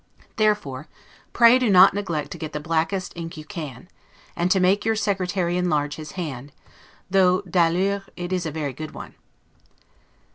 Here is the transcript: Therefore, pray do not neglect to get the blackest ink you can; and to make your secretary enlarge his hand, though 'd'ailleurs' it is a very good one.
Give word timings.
Therefore, 0.37 0.87
pray 1.31 1.59
do 1.59 1.69
not 1.69 1.93
neglect 1.93 2.31
to 2.31 2.39
get 2.39 2.53
the 2.53 2.59
blackest 2.59 3.13
ink 3.15 3.37
you 3.37 3.45
can; 3.45 3.87
and 4.35 4.49
to 4.49 4.59
make 4.59 4.83
your 4.83 4.95
secretary 4.95 5.57
enlarge 5.57 5.97
his 5.97 6.13
hand, 6.13 6.51
though 7.11 7.41
'd'ailleurs' 7.41 8.09
it 8.17 8.33
is 8.33 8.47
a 8.47 8.51
very 8.51 8.73
good 8.73 8.95
one. 8.95 9.13